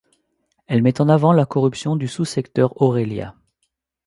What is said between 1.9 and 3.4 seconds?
du sous-secteur Aurelia.